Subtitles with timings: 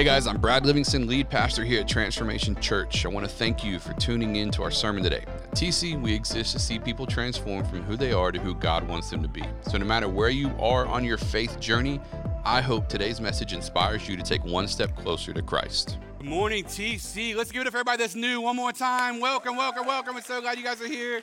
[0.00, 3.04] Hey guys, I'm Brad Livingston, lead pastor here at Transformation Church.
[3.04, 5.26] I want to thank you for tuning in to our sermon today.
[5.26, 8.88] At TC, we exist to see people transform from who they are to who God
[8.88, 9.44] wants them to be.
[9.60, 12.00] So, no matter where you are on your faith journey,
[12.46, 15.98] I hope today's message inspires you to take one step closer to Christ.
[16.16, 17.36] Good morning, TC.
[17.36, 19.20] Let's give it up for everybody that's new one more time.
[19.20, 20.16] Welcome, welcome, welcome.
[20.16, 21.20] I'm so glad you guys are here.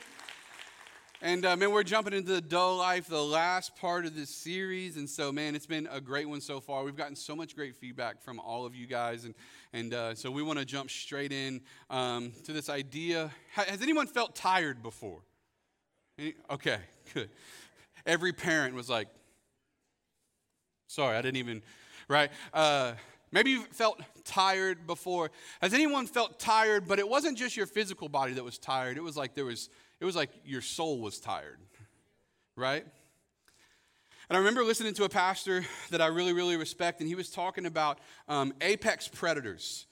[1.20, 4.96] And uh, man, we're jumping into the dull life, the last part of this series.
[4.96, 6.84] And so, man, it's been a great one so far.
[6.84, 9.24] We've gotten so much great feedback from all of you guys.
[9.24, 9.34] And,
[9.72, 13.32] and uh, so we want to jump straight in um, to this idea.
[13.54, 15.18] Has anyone felt tired before?
[16.20, 16.34] Any?
[16.50, 16.78] Okay,
[17.12, 17.30] good.
[18.06, 19.08] Every parent was like,
[20.86, 21.62] sorry, I didn't even,
[22.06, 22.30] right?
[22.54, 22.92] Uh,
[23.32, 25.32] maybe you felt tired before.
[25.60, 28.96] Has anyone felt tired, but it wasn't just your physical body that was tired?
[28.96, 29.68] It was like there was
[30.00, 31.58] it was like your soul was tired,
[32.56, 32.84] right?
[34.28, 37.30] And I remember listening to a pastor that I really, really respect, and he was
[37.30, 39.86] talking about um, apex predators.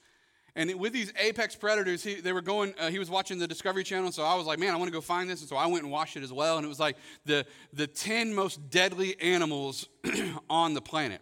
[0.55, 3.83] And with these apex predators, he, they were going, uh, he was watching the Discovery
[3.83, 5.41] Channel, so I was like, man, I want to go find this.
[5.41, 6.57] And so I went and watched it as well.
[6.57, 9.87] And it was like the, the 10 most deadly animals
[10.49, 11.21] on the planet.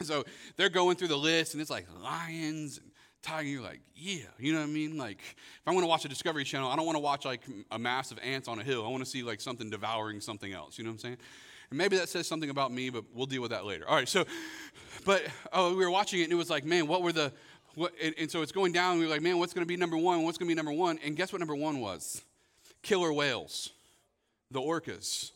[0.00, 0.24] So
[0.56, 2.91] they're going through the list, and it's like lions and
[3.22, 4.98] tiger, you're like, yeah, you know what I mean?
[4.98, 7.42] Like, if I want to watch a Discovery Channel, I don't want to watch like
[7.70, 8.84] a mass of ants on a hill.
[8.84, 10.78] I want to see like something devouring something else.
[10.78, 11.16] You know what I'm saying?
[11.70, 13.88] And maybe that says something about me, but we'll deal with that later.
[13.88, 14.24] All right, so,
[15.06, 17.32] but oh, we were watching it, and it was like, man, what were the,
[17.76, 19.78] what, and, and so it's going down, we were like, man, what's going to be
[19.78, 20.22] number one?
[20.24, 20.98] What's going to be number one?
[21.02, 22.22] And guess what number one was?
[22.82, 23.70] Killer whales,
[24.50, 25.30] the orcas.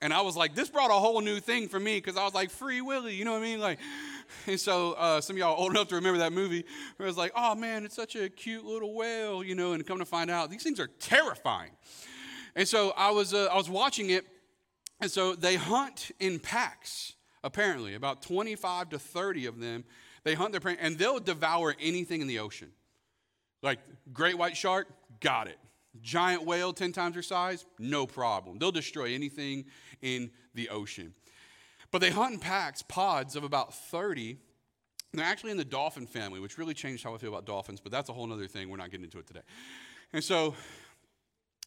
[0.00, 2.34] And I was like, this brought a whole new thing for me because I was
[2.34, 3.58] like, Free Willy, you know what I mean?
[3.58, 3.78] Like,
[4.46, 6.64] and so uh, some of y'all old enough to remember that movie
[6.96, 9.86] where it was like, oh man, it's such a cute little whale, you know, and
[9.86, 11.70] come to find out, these things are terrifying.
[12.54, 14.26] And so I was, uh, I was watching it,
[15.00, 19.84] and so they hunt in packs, apparently, about 25 to 30 of them.
[20.24, 22.72] They hunt their prey, and they'll devour anything in the ocean.
[23.62, 23.78] Like
[24.12, 24.88] great white shark,
[25.20, 25.58] got it.
[26.00, 28.58] Giant whale, 10 times their size, no problem.
[28.58, 29.66] They'll destroy anything
[30.02, 31.14] in the ocean.
[31.90, 34.36] But they hunt in packs, pods of about 30.
[35.12, 37.90] they're actually in the dolphin family, which really changed how I feel about dolphins, but
[37.90, 38.68] that's a whole other thing.
[38.68, 39.40] We're not getting into it today.
[40.12, 40.54] And so,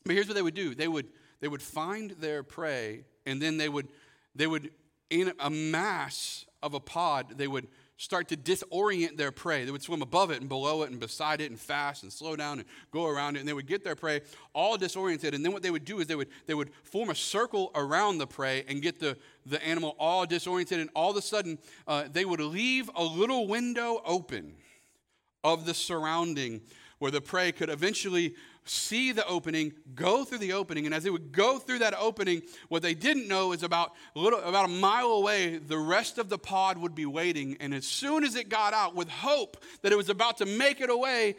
[0.06, 1.08] but here's what they would do they would,
[1.40, 3.88] they would find their prey, and then they would,
[4.36, 4.72] they would,
[5.10, 7.68] in a mass of a pod, they would
[8.02, 9.64] start to disorient their prey.
[9.64, 12.36] They would swim above it and below it and beside it and fast and slow
[12.36, 13.42] down and go around it.
[13.42, 14.22] And they would get their prey
[14.54, 15.36] all disoriented.
[15.36, 18.18] And then what they would do is they would, they would form a circle around
[18.18, 20.80] the prey and get the, the animal all disoriented.
[20.80, 24.56] And all of a sudden, uh, they would leave a little window open
[25.44, 26.62] of the surrounding
[26.98, 28.34] where the prey could eventually
[28.66, 32.42] see the opening, go through the opening, and as they would go through that opening,
[32.70, 36.30] what they didn't know is about a little about a mile away, the rest of
[36.30, 37.58] the pod would be waiting.
[37.60, 40.80] And as soon as it got out, with hope that it was about to make
[40.80, 41.36] it away,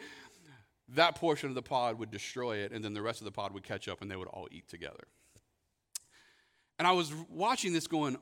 [0.89, 3.53] that portion of the pod would destroy it, and then the rest of the pod
[3.53, 5.07] would catch up and they would all eat together.
[6.77, 8.17] And I was watching this going,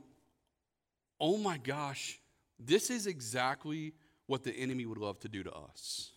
[1.19, 2.19] oh my gosh,
[2.59, 3.94] this is exactly
[4.28, 6.11] what the enemy would love to do to us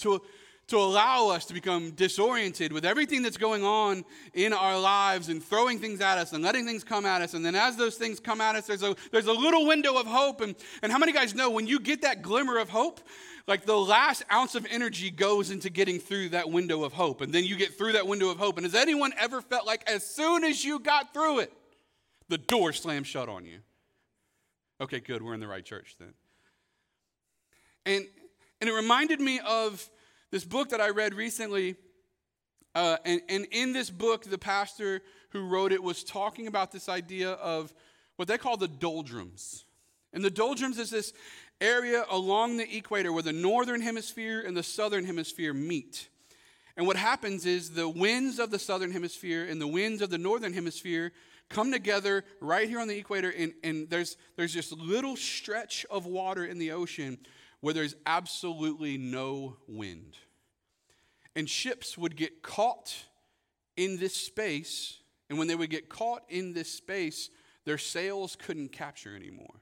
[0.00, 0.22] to,
[0.68, 5.42] to allow us to become disoriented with everything that's going on in our lives and
[5.42, 7.34] throwing things at us and letting things come at us.
[7.34, 10.06] And then as those things come at us, there's a, there's a little window of
[10.06, 10.40] hope.
[10.40, 13.00] And, and how many guys know when you get that glimmer of hope,
[13.48, 17.20] like the last ounce of energy goes into getting through that window of hope.
[17.20, 18.56] And then you get through that window of hope.
[18.56, 21.52] And has anyone ever felt like as soon as you got through it,
[22.28, 23.58] the door slammed shut on you?
[24.80, 25.20] Okay, good.
[25.20, 26.14] We're in the right church then.
[27.86, 28.06] And
[28.60, 29.88] and it reminded me of
[30.30, 31.76] this book that I read recently.
[32.74, 36.88] Uh, and, and in this book, the pastor who wrote it was talking about this
[36.88, 37.72] idea of
[38.16, 39.64] what they call the doldrums.
[40.12, 41.12] And the doldrums is this
[41.60, 46.08] area along the equator where the northern hemisphere and the southern hemisphere meet.
[46.76, 50.18] And what happens is the winds of the southern hemisphere and the winds of the
[50.18, 51.12] northern hemisphere
[51.48, 56.06] come together right here on the equator, and, and there's, there's this little stretch of
[56.06, 57.18] water in the ocean
[57.60, 60.16] where there's absolutely no wind.
[61.36, 62.94] And ships would get caught
[63.76, 64.98] in this space,
[65.28, 67.30] and when they would get caught in this space,
[67.64, 69.60] their sails couldn't capture anymore.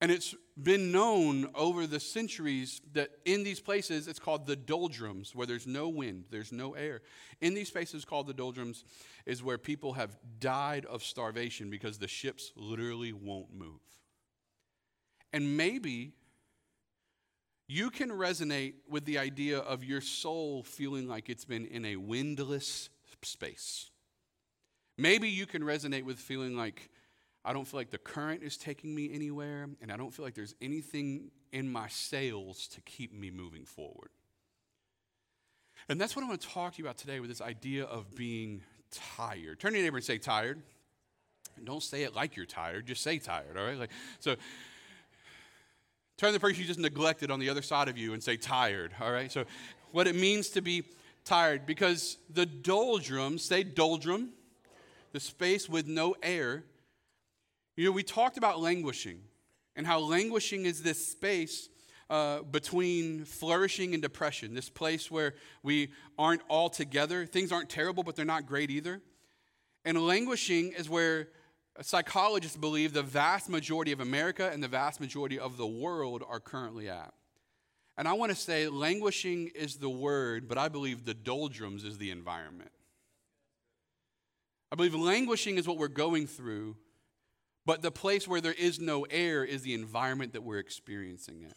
[0.00, 5.34] And it's been known over the centuries that in these places, it's called the doldrums,
[5.34, 7.00] where there's no wind, there's no air.
[7.40, 8.84] In these spaces called the doldrums
[9.24, 13.80] is where people have died of starvation because the ships literally won't move.
[15.32, 16.12] And maybe
[17.66, 21.96] you can resonate with the idea of your soul feeling like it's been in a
[21.96, 22.90] windless
[23.22, 23.90] space.
[24.96, 26.90] Maybe you can resonate with feeling like
[27.44, 30.34] I don't feel like the current is taking me anywhere, and I don't feel like
[30.34, 34.08] there's anything in my sails to keep me moving forward.
[35.88, 38.14] And that's what I want to talk to you about today with this idea of
[38.14, 39.60] being tired.
[39.60, 40.62] Turn to your neighbor and say, tired.
[41.56, 43.78] And don't say it like you're tired, just say tired, all right?
[43.78, 43.90] Like,
[44.20, 44.36] so
[46.16, 48.92] turn the person you just neglected on the other side of you and say tired,
[49.00, 49.30] all right?
[49.30, 49.44] So,
[49.92, 50.84] what it means to be
[51.24, 54.30] tired, because the doldrum, say doldrum,
[55.12, 56.64] the space with no air,
[57.76, 59.20] you know, we talked about languishing
[59.76, 61.68] and how languishing is this space
[62.10, 67.26] uh, between flourishing and depression, this place where we aren't all together.
[67.26, 69.00] Things aren't terrible, but they're not great either.
[69.84, 71.28] And languishing is where
[71.80, 76.40] psychologists believe the vast majority of America and the vast majority of the world are
[76.40, 77.12] currently at.
[77.96, 81.98] And I want to say languishing is the word, but I believe the doldrums is
[81.98, 82.70] the environment.
[84.72, 86.76] I believe languishing is what we're going through,
[87.64, 91.54] but the place where there is no air is the environment that we're experiencing it.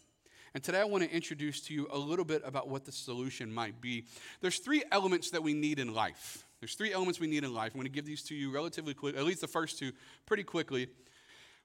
[0.54, 3.52] And today I want to introduce to you a little bit about what the solution
[3.52, 4.04] might be.
[4.40, 6.46] There's three elements that we need in life.
[6.60, 7.72] There's three elements we need in life.
[7.74, 9.92] I'm going to give these to you relatively quick, at least the first two,
[10.26, 10.88] pretty quickly.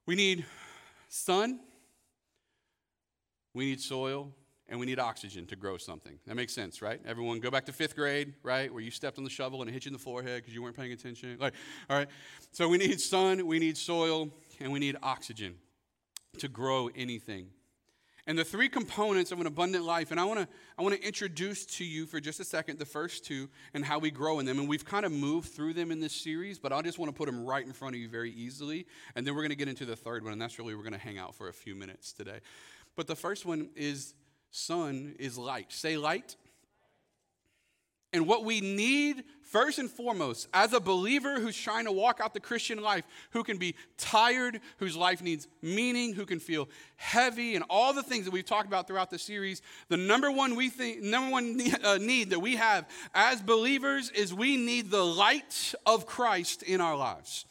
[0.05, 0.45] We need
[1.09, 1.59] sun,
[3.53, 4.31] we need soil,
[4.69, 6.17] and we need oxygen to grow something.
[6.25, 6.99] That makes sense, right?
[7.05, 8.73] Everyone go back to fifth grade, right?
[8.73, 10.63] Where you stepped on the shovel and it hit you in the forehead because you
[10.63, 11.37] weren't paying attention.
[11.39, 11.53] Like,
[11.89, 12.07] all right.
[12.51, 14.29] So we need sun, we need soil,
[14.59, 15.55] and we need oxygen
[16.39, 17.47] to grow anything.
[18.25, 20.47] And the three components of an abundant life, and I want to
[20.77, 23.99] I want to introduce to you for just a second the first two and how
[23.99, 24.59] we grow in them.
[24.59, 27.17] And we've kind of moved through them in this series, but I just want to
[27.17, 28.87] put them right in front of you very easily.
[29.15, 30.93] And then we're going to get into the third one, and that's really we're going
[30.93, 32.39] to hang out for a few minutes today.
[32.95, 34.13] But the first one is
[34.51, 35.73] sun is light.
[35.73, 36.37] Say light.
[38.13, 42.35] And what we need, first and foremost, as a believer who's trying to walk out
[42.35, 47.55] the Christian life, who can be tired, whose life needs meaning, who can feel heavy,
[47.55, 50.69] and all the things that we've talked about throughout the series, the number one we
[50.69, 55.73] think, number one uh, need that we have as believers is we need the light
[55.87, 57.45] of Christ in our lives.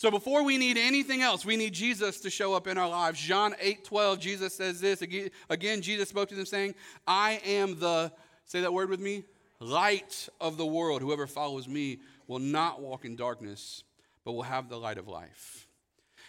[0.00, 3.20] So before we need anything else, we need Jesus to show up in our lives.
[3.20, 5.02] John 8 12, Jesus says this.
[5.02, 6.74] Again, Jesus spoke to them saying,
[7.06, 8.10] I am the,
[8.46, 9.24] say that word with me,
[9.60, 11.02] light of the world.
[11.02, 13.84] Whoever follows me will not walk in darkness,
[14.24, 15.68] but will have the light of life.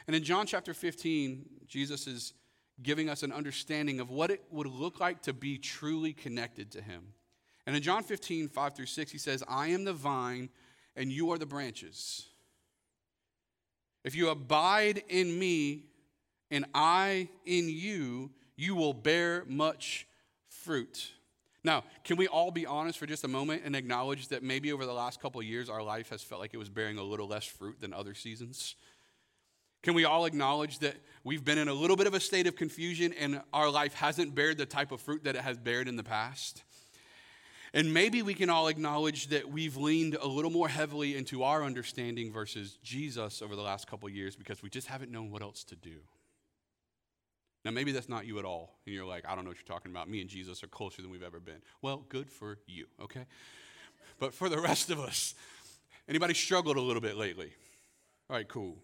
[0.08, 2.34] And in John chapter 15, Jesus is
[2.84, 6.82] giving us an understanding of what it would look like to be truly connected to
[6.82, 7.14] him.
[7.66, 10.50] And in John 15, 5 through 6, he says, I am the vine
[10.96, 12.26] and you are the branches.
[14.04, 15.86] If you abide in me
[16.50, 20.08] and I in you, you will bear much
[20.50, 21.12] fruit.
[21.64, 24.86] Now, can we all be honest for just a moment and acknowledge that maybe over
[24.86, 27.46] the last couple years our life has felt like it was bearing a little less
[27.46, 28.76] fruit than other seasons?
[29.84, 32.56] Can we all acknowledge that we've been in a little bit of a state of
[32.56, 35.96] confusion and our life hasn't bared the type of fruit that it has bared in
[35.96, 36.64] the past?
[37.74, 41.64] And maybe we can all acknowledge that we've leaned a little more heavily into our
[41.64, 45.64] understanding versus Jesus over the last couple years because we just haven't known what else
[45.66, 46.00] to do.
[47.64, 48.80] Now, maybe that's not you at all.
[48.86, 50.10] And you're like, I don't know what you're talking about.
[50.10, 51.62] Me and Jesus are closer than we've ever been.
[51.82, 53.26] Well, good for you, okay?
[54.20, 55.36] But for the rest of us,
[56.08, 57.52] anybody struggled a little bit lately?
[58.30, 58.78] All right, cool.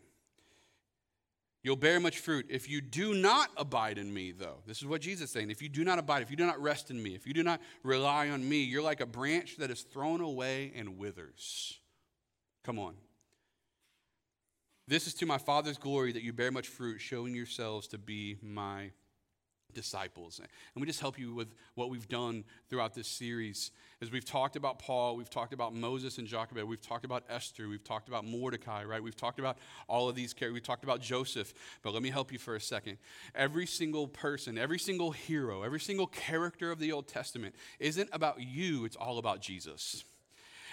[1.63, 2.45] You'll bear much fruit.
[2.49, 5.49] If you do not abide in me, though, this is what Jesus is saying.
[5.49, 7.43] If you do not abide, if you do not rest in me, if you do
[7.43, 11.79] not rely on me, you're like a branch that is thrown away and withers.
[12.63, 12.93] Come on.
[14.89, 18.37] This is to my Father's glory that you bear much fruit, showing yourselves to be
[18.41, 18.91] my
[19.73, 20.39] disciples.
[20.39, 20.47] And
[20.81, 23.71] we just help you with what we've done throughout this series.
[24.01, 27.67] As we've talked about Paul, we've talked about Moses and Jochebed, we've talked about Esther,
[27.67, 29.03] we've talked about Mordecai, right?
[29.03, 29.57] We've talked about
[29.89, 30.53] all of these characters.
[30.53, 31.53] We've talked about Joseph.
[31.81, 32.97] But let me help you for a second.
[33.35, 38.39] Every single person, every single hero, every single character of the Old Testament isn't about
[38.39, 40.05] you, it's all about Jesus.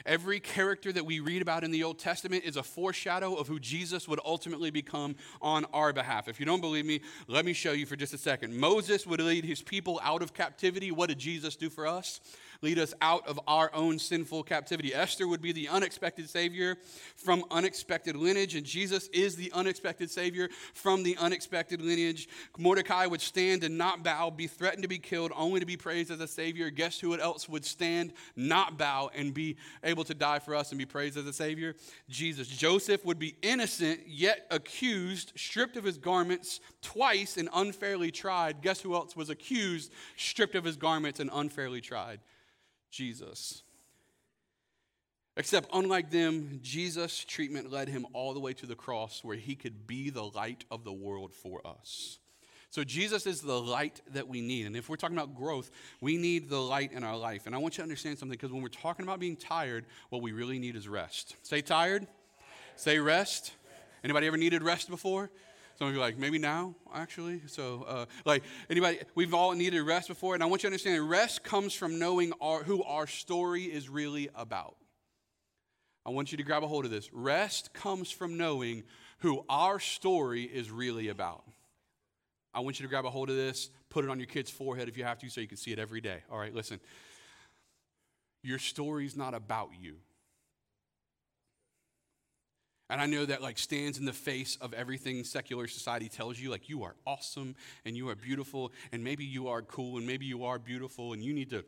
[0.06, 3.58] Every character that we read about in the Old Testament is a foreshadow of who
[3.58, 6.28] Jesus would ultimately become on our behalf.
[6.28, 8.54] If you don't believe me, let me show you for just a second.
[8.54, 10.90] Moses would lead his people out of captivity.
[10.90, 12.20] What did Jesus do for us?
[12.64, 14.94] Lead us out of our own sinful captivity.
[14.94, 16.76] Esther would be the unexpected Savior
[17.14, 22.26] from unexpected lineage, and Jesus is the unexpected Savior from the unexpected lineage.
[22.59, 26.11] Mordecai would stand and not bow, be threatened to be killed, only to be praised
[26.11, 26.71] as a Savior.
[26.71, 30.78] Guess who else would stand, not bow, and be able to die for us and
[30.78, 31.75] be praised as a Savior?
[32.09, 32.49] Jesus.
[32.49, 38.62] Joseph would be innocent, yet accused, stripped of his garments twice, and unfairly tried.
[38.62, 42.21] Guess who else was accused, stripped of his garments, and unfairly tried?
[42.95, 43.63] Jesus.
[45.37, 49.57] Except, unlike them, Jesus' treatment led him all the way to the cross where he
[49.57, 52.19] could be the light of the world for us.
[52.71, 54.67] So, Jesus is the light that we need.
[54.67, 55.71] And if we're talking about growth,
[56.01, 57.47] we need the light in our life.
[57.47, 60.23] And I want you to understand something because when we're talking about being tired, what
[60.23, 61.37] we really need is rest.
[61.43, 62.07] Say tired.
[62.77, 63.53] Say rest.
[64.05, 65.31] Anybody ever needed rest before?
[65.76, 67.43] Some of you are like, maybe now, actually.
[67.47, 70.35] So, uh, like, anybody, we've all needed rest before.
[70.35, 73.88] And I want you to understand rest comes from knowing our, who our story is
[73.88, 74.76] really about.
[76.07, 77.12] I want you to grab a hold of this.
[77.12, 78.85] Rest comes from knowing
[79.19, 81.45] who our story is really about.
[82.52, 84.88] I want you to grab a hold of this, put it on your kid's forehead
[84.88, 86.19] if you have to, so you can see it every day.
[86.31, 86.78] All right, listen.
[88.45, 89.97] Your story's not about you.
[92.91, 96.50] And I know that like stands in the face of everything secular society tells you,
[96.50, 100.26] like you are awesome and you are beautiful, and maybe you are cool and maybe
[100.26, 101.64] you are beautiful, and you need to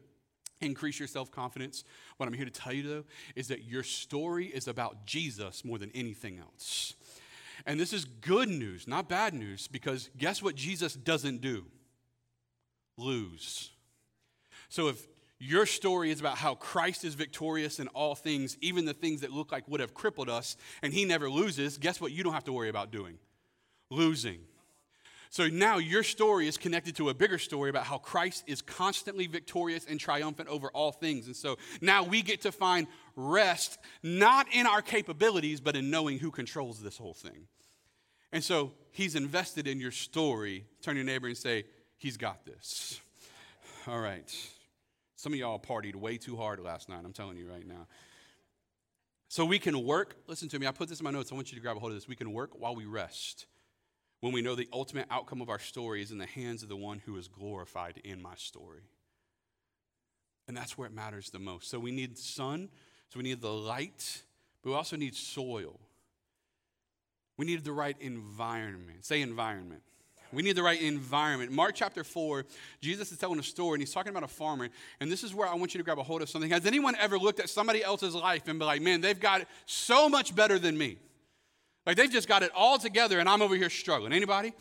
[0.60, 1.84] increase your self confidence.
[2.16, 3.04] What I'm here to tell you, though,
[3.34, 6.94] is that your story is about Jesus more than anything else.
[7.64, 11.64] And this is good news, not bad news, because guess what Jesus doesn't do?
[12.98, 13.70] Lose.
[14.68, 15.06] So if
[15.38, 19.32] your story is about how Christ is victorious in all things, even the things that
[19.32, 22.44] look like would have crippled us, and he never loses, guess what you don't have
[22.44, 23.18] to worry about doing?
[23.90, 24.40] Losing.
[25.28, 29.26] So now your story is connected to a bigger story about how Christ is constantly
[29.26, 31.26] victorious and triumphant over all things.
[31.26, 36.18] And so now we get to find rest not in our capabilities, but in knowing
[36.18, 37.48] who controls this whole thing.
[38.32, 40.64] And so he's invested in your story.
[40.80, 41.64] Turn your neighbor and say,
[41.98, 43.00] He's got this.
[43.86, 44.30] All right.
[45.16, 47.86] Some of y'all partied way too hard last night, I'm telling you right now.
[49.28, 51.32] So we can work, listen to me, I put this in my notes.
[51.32, 52.06] I want you to grab a hold of this.
[52.06, 53.46] We can work while we rest
[54.20, 56.76] when we know the ultimate outcome of our story is in the hands of the
[56.76, 58.82] one who is glorified in my story.
[60.48, 61.70] And that's where it matters the most.
[61.70, 62.68] So we need sun,
[63.08, 64.22] so we need the light,
[64.62, 65.80] but we also need soil.
[67.36, 69.04] We need the right environment.
[69.04, 69.82] Say environment.
[70.36, 71.50] We need the right environment.
[71.50, 72.44] Mark chapter 4,
[72.82, 74.68] Jesus is telling a story and he's talking about a farmer.
[75.00, 76.50] And this is where I want you to grab a hold of something.
[76.50, 79.48] Has anyone ever looked at somebody else's life and be like, man, they've got it
[79.64, 80.98] so much better than me?
[81.86, 84.12] Like they've just got it all together and I'm over here struggling.
[84.12, 84.52] Anybody?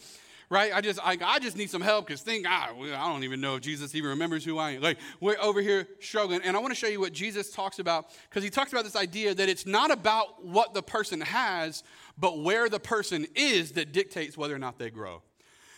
[0.50, 0.72] Right?
[0.74, 3.42] I just I, I just need some help because think ah, I, I don't even
[3.42, 4.82] know if Jesus even remembers who I am.
[4.82, 6.40] Like we're over here struggling.
[6.46, 8.96] And I want to show you what Jesus talks about because he talks about this
[8.96, 11.84] idea that it's not about what the person has,
[12.18, 15.22] but where the person is that dictates whether or not they grow.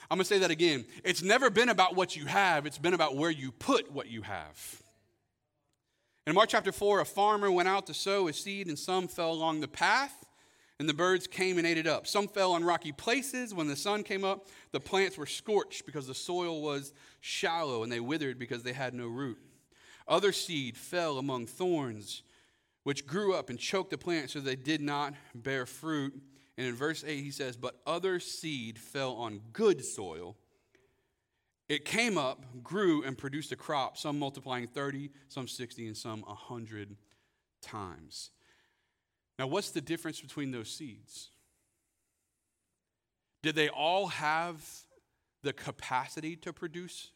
[0.09, 0.85] I'm going to say that again.
[1.03, 4.21] It's never been about what you have, it's been about where you put what you
[4.21, 4.81] have.
[6.25, 9.31] In Mark chapter 4, a farmer went out to sow his seed, and some fell
[9.31, 10.25] along the path
[10.79, 12.05] and the birds came and ate it up.
[12.05, 13.53] Some fell on rocky places.
[13.53, 17.91] When the sun came up, the plants were scorched because the soil was shallow, and
[17.91, 19.39] they withered because they had no root.
[20.07, 22.21] Other seed fell among thorns,
[22.83, 26.13] which grew up and choked the plant so they did not bear fruit.
[26.57, 30.35] And in verse 8, he says, But other seed fell on good soil.
[31.69, 36.21] It came up, grew, and produced a crop, some multiplying 30, some 60, and some
[36.21, 36.95] 100
[37.61, 38.31] times.
[39.37, 41.29] Now, what's the difference between those seeds?
[43.43, 44.65] Did they all have
[45.43, 47.11] the capacity to produce?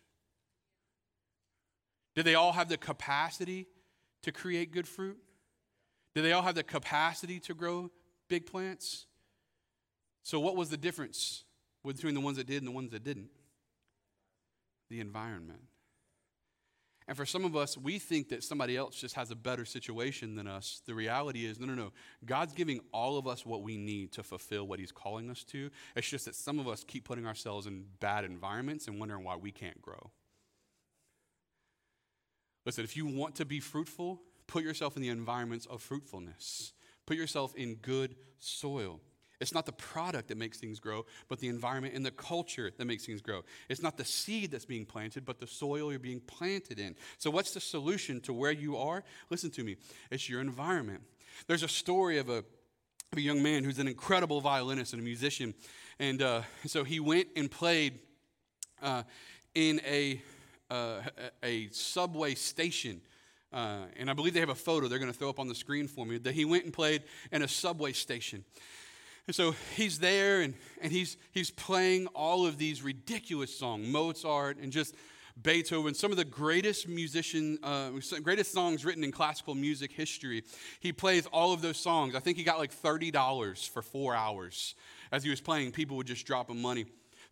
[2.15, 3.67] Did they all have the capacity
[4.21, 5.17] to create good fruit?
[6.13, 7.89] Did they all have the capacity to grow
[8.27, 9.07] big plants?
[10.24, 11.44] So, what was the difference
[11.86, 13.30] between the ones that did and the ones that didn't?
[14.90, 15.62] The environment.
[17.08, 20.36] And for some of us, we think that somebody else just has a better situation
[20.36, 20.82] than us.
[20.86, 21.92] The reality is, no, no, no.
[22.25, 25.70] God's giving all of us what we need to fulfill what He's calling us to.
[25.96, 29.36] It's just that some of us keep putting ourselves in bad environments and wondering why
[29.36, 30.12] we can't grow.
[32.66, 36.74] Listen, if you want to be fruitful, put yourself in the environments of fruitfulness,
[37.06, 39.01] put yourself in good soil.
[39.41, 42.86] It's not the product that makes things grow, but the environment and the culture that
[42.86, 43.41] makes things grow.
[43.69, 46.95] It's not the seed that's being planted, but the soil you're being planted in.
[47.17, 49.03] So, what's the solution to where you are?
[49.31, 49.77] Listen to me
[50.12, 51.01] it's your environment.
[51.48, 52.43] There's a story of a,
[53.15, 55.55] a young man who's an incredible violinist and a musician.
[56.00, 58.00] And uh, so he went and played
[58.81, 59.03] uh,
[59.55, 60.21] in a,
[60.69, 61.01] uh,
[61.41, 63.01] a subway station.
[63.51, 65.55] Uh, and I believe they have a photo they're going to throw up on the
[65.55, 68.45] screen for me that he went and played in a subway station.
[69.28, 74.58] And so he's there and, and he's, he's playing all of these ridiculous songs, Mozart
[74.58, 74.96] and just
[75.42, 80.44] Beethoven, some of the greatest musician, uh, greatest songs written in classical music history.
[80.80, 82.16] He plays all of those songs.
[82.16, 84.75] I think he got like $30 for four hours.
[85.12, 86.86] As he was playing, people would just drop him money.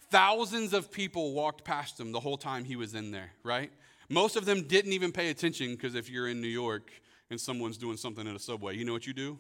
[0.10, 3.72] Thousands of people walked past him the whole time he was in there, right?
[4.10, 6.92] Most of them didn't even pay attention because if you're in New York,
[7.30, 9.38] and someone's doing something in a subway, you know what you do?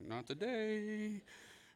[0.00, 1.22] Not today.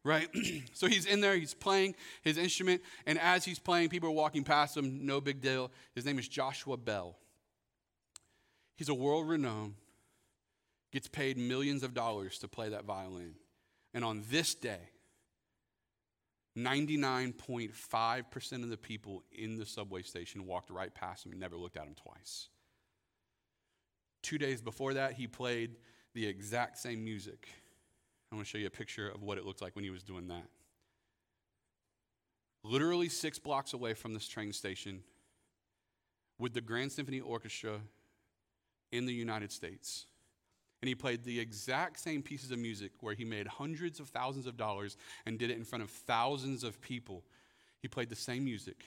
[0.05, 0.29] Right?
[0.73, 4.45] so he's in there, he's playing his instrument, and as he's playing, people are walking
[4.45, 5.71] past him, no big deal.
[5.95, 7.17] His name is Joshua Bell.
[8.77, 9.75] He's a world renowned,
[10.91, 13.35] gets paid millions of dollars to play that violin.
[13.93, 14.91] And on this day,
[16.57, 21.77] 99.5% of the people in the subway station walked right past him and never looked
[21.77, 22.49] at him twice.
[24.23, 25.77] Two days before that, he played
[26.15, 27.49] the exact same music.
[28.31, 30.03] I want to show you a picture of what it looked like when he was
[30.03, 30.45] doing that.
[32.63, 35.03] Literally six blocks away from this train station,
[36.39, 37.81] with the Grand Symphony Orchestra
[38.93, 40.07] in the United States.
[40.83, 44.47] And he played the exact same pieces of music where he made hundreds of thousands
[44.47, 44.97] of dollars
[45.27, 47.25] and did it in front of thousands of people.
[47.81, 48.85] He played the same music,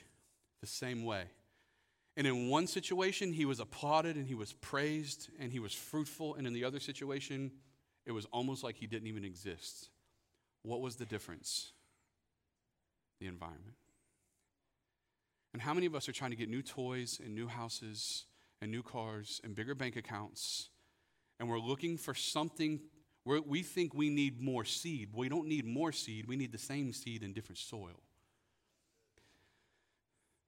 [0.60, 1.24] the same way.
[2.16, 6.34] And in one situation, he was applauded and he was praised and he was fruitful.
[6.34, 7.52] And in the other situation,
[8.06, 9.88] it was almost like he didn't even exist.
[10.62, 11.72] What was the difference?
[13.20, 13.76] The environment.
[15.52, 18.24] And how many of us are trying to get new toys and new houses
[18.60, 20.68] and new cars and bigger bank accounts?
[21.38, 22.80] And we're looking for something
[23.24, 25.10] where we think we need more seed.
[25.14, 28.02] We don't need more seed, we need the same seed in different soil.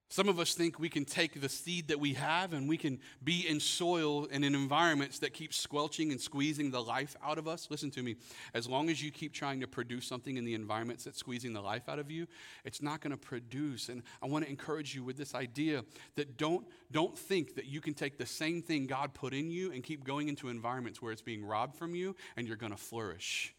[0.09, 3.01] Some of us think we can take the seed that we have and we can
[3.25, 7.49] be in soil and in environments that keep squelching and squeezing the life out of
[7.49, 7.67] us.
[7.71, 8.15] Listen to me.
[8.55, 11.61] As long as you keep trying to produce something in the environments that's squeezing the
[11.61, 12.29] life out of you,
[12.65, 13.89] it's not going to produce.
[13.89, 15.85] And I want to encourage you with this idea
[16.15, 19.73] that don't, don't think that you can take the same thing God put in you
[19.73, 22.79] and keep going into environments where it's being robbed from you and you're going to
[22.79, 23.56] flourish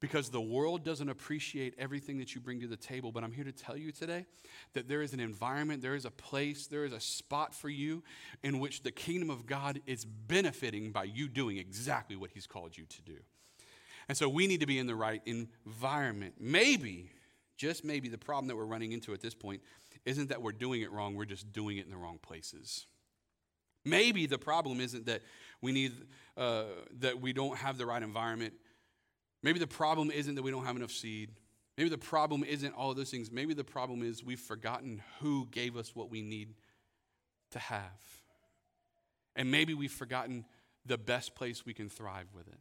[0.00, 3.10] because the world doesn't appreciate everything that you bring to the table.
[3.10, 4.26] But I'm here to tell you today
[4.74, 8.02] that there is an environment, there is a place, there is a spot for you
[8.42, 12.76] in which the kingdom of God is benefiting by you doing exactly what He's called
[12.76, 13.16] you to do.
[14.08, 16.34] And so we need to be in the right environment.
[16.40, 17.10] Maybe,
[17.56, 19.60] just maybe, the problem that we're running into at this point
[20.06, 22.86] isn't that we're doing it wrong, we're just doing it in the wrong places.
[23.84, 25.22] Maybe the problem isn't that
[25.60, 25.92] we need
[26.36, 26.64] uh,
[27.00, 28.54] that we don't have the right environment
[29.42, 31.30] Maybe the problem isn't that we don't have enough seed.
[31.76, 33.30] Maybe the problem isn't all of those things.
[33.30, 36.54] Maybe the problem is we've forgotten who gave us what we need
[37.52, 38.00] to have.
[39.36, 40.44] And maybe we've forgotten
[40.84, 42.58] the best place we can thrive with it.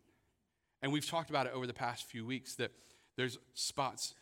[0.82, 2.72] And we've talked about it over the past few weeks that
[3.16, 4.14] there's spots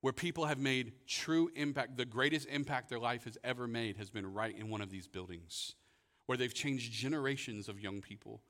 [0.00, 1.96] where people have made true impact.
[1.96, 5.08] The greatest impact their life has ever made has been right in one of these
[5.08, 5.74] buildings,
[6.26, 8.42] where they've changed generations of young people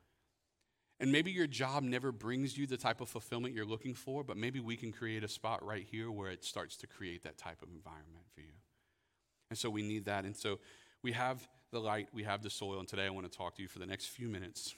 [1.00, 4.37] and maybe your job never brings you the type of fulfillment you're looking for, but
[4.37, 7.62] maybe we can create a spot right here where it starts to create that type
[7.62, 8.52] of environment for you.
[9.50, 10.24] And so we need that.
[10.24, 10.58] And so
[11.02, 13.62] we have the light, we have the soil, and today I want to talk to
[13.62, 14.74] you for the next few minutes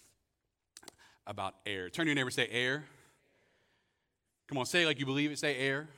[1.26, 1.88] about air.
[1.88, 2.84] Turn to your neighbor, say air.
[4.48, 5.88] Come on, say like you believe it, say air.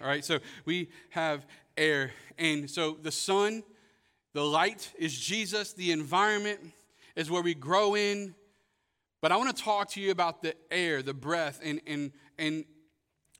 [0.00, 2.12] All right, so we have air.
[2.38, 3.62] And so the sun,
[4.34, 6.60] the light is Jesus, the environment
[7.16, 8.34] is where we grow in
[9.24, 12.66] but I want to talk to you about the air, the breath, and, and, and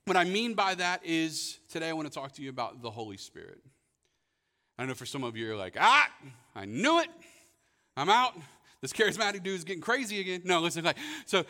[0.06, 2.90] what I mean by that is today I want to talk to you about the
[2.90, 3.60] Holy Spirit.
[4.78, 6.08] I know for some of you, you're like, ah,
[6.56, 7.08] I knew it.
[7.98, 8.32] I'm out.
[8.80, 10.40] This charismatic dude is getting crazy again.
[10.44, 11.44] No, listen, like, so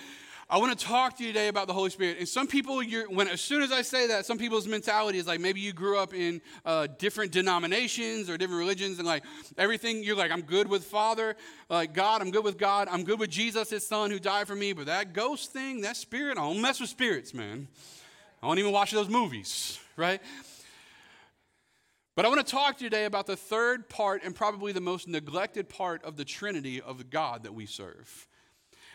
[0.49, 2.19] I want to talk to you today about the Holy Spirit.
[2.19, 5.41] And some people, when as soon as I say that, some people's mentality is like
[5.41, 9.25] maybe you grew up in uh, different denominations or different religions, and like
[9.57, 11.35] everything, you're like, I'm good with Father,
[11.71, 14.55] like God, I'm good with God, I'm good with Jesus, His Son, who died for
[14.55, 14.75] me.
[14.75, 17.67] But that ghost thing, that spirit, I don't mess with spirits, man.
[18.43, 20.21] I don't even watch those movies, right?
[22.17, 24.81] But I want to talk to you today about the third part and probably the
[24.83, 28.29] most neglected part of the Trinity of God that we serve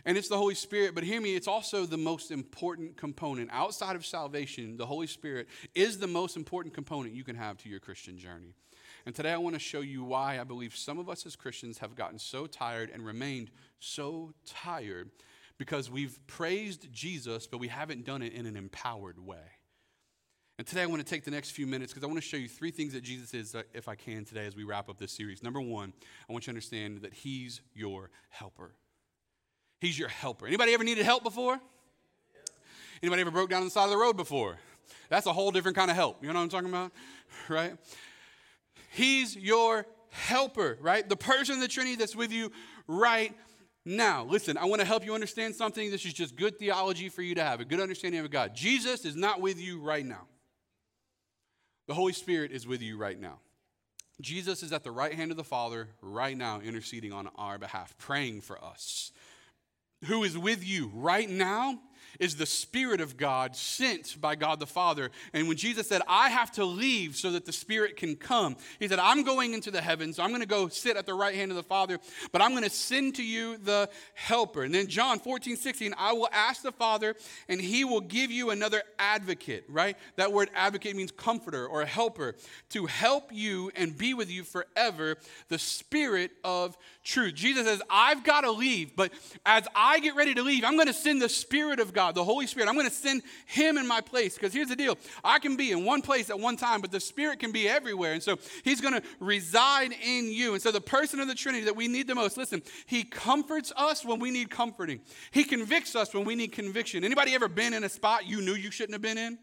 [0.05, 0.95] and it's the Holy Spirit.
[0.95, 3.49] But hear me, it's also the most important component.
[3.51, 7.69] Outside of salvation, the Holy Spirit is the most important component you can have to
[7.69, 8.53] your Christian journey.
[9.05, 11.79] And today I want to show you why I believe some of us as Christians
[11.79, 15.09] have gotten so tired and remained so tired
[15.57, 19.37] because we've praised Jesus, but we haven't done it in an empowered way.
[20.57, 22.35] And today I want to take the next few minutes because I want to show
[22.35, 24.97] you three things that Jesus is, uh, if I can, today as we wrap up
[24.97, 25.41] this series.
[25.41, 25.93] Number one,
[26.29, 28.73] I want you to understand that He's your helper.
[29.79, 30.47] He's your helper.
[30.47, 31.59] Anybody ever needed help before?
[33.01, 34.57] Anybody ever broke down on the side of the road before?
[35.09, 36.21] That's a whole different kind of help.
[36.21, 36.91] You know what I'm talking about?
[37.47, 37.75] Right?
[38.91, 41.07] He's your helper, right?
[41.07, 42.51] The person in the Trinity that's with you
[42.87, 43.33] right
[43.85, 44.23] now.
[44.25, 45.89] Listen, I want to help you understand something.
[45.89, 48.55] This is just good theology for you to have, a good understanding of God.
[48.55, 50.27] Jesus is not with you right now.
[51.87, 53.39] The Holy Spirit is with you right now.
[54.21, 57.95] Jesus is at the right hand of the Father right now, interceding on our behalf,
[57.97, 59.11] praying for us.
[60.05, 61.79] Who is with you right now
[62.19, 65.11] is the Spirit of God sent by God the Father.
[65.33, 68.87] And when Jesus said, I have to leave so that the Spirit can come, he
[68.87, 70.19] said, I'm going into the heavens.
[70.19, 71.99] I'm going to go sit at the right hand of the Father,
[72.31, 74.63] but I'm going to send to you the helper.
[74.63, 77.15] And then John 14, 16, I will ask the Father,
[77.47, 79.97] and he will give you another advocate, right?
[80.15, 82.35] That word advocate means comforter or helper
[82.69, 85.17] to help you and be with you forever,
[85.49, 87.35] the Spirit of truth.
[87.35, 89.11] Jesus says, I've got to leave, but
[89.45, 92.23] as I get ready to leave, I'm going to send the Spirit of God, the
[92.23, 92.69] Holy Spirit.
[92.69, 95.71] I'm going to send Him in my place because here's the deal I can be
[95.71, 98.13] in one place at one time, but the Spirit can be everywhere.
[98.13, 100.53] And so He's going to reside in you.
[100.53, 103.71] And so the person of the Trinity that we need the most, listen, He comforts
[103.75, 107.03] us when we need comforting, He convicts us when we need conviction.
[107.03, 109.37] Anybody ever been in a spot you knew you shouldn't have been in?